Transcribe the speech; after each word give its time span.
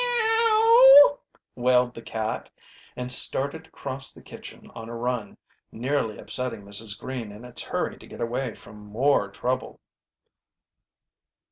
"Me 0.03 0.07
ow!" 0.21 1.19
wailed 1.55 1.93
the 1.93 2.01
cat, 2.01 2.49
and 2.95 3.11
started 3.11 3.67
across 3.67 4.11
the 4.11 4.21
kitchen 4.23 4.71
on 4.73 4.89
a 4.89 4.95
run, 4.95 5.37
nearly 5.71 6.17
upsetting 6.17 6.63
Mrs. 6.63 6.99
Green 6.99 7.31
in 7.31 7.45
its 7.45 7.61
hurry 7.61 7.99
to 7.99 8.07
get 8.07 8.19
away 8.19 8.55
from 8.55 8.77
more 8.83 9.29
trouble. 9.29 9.79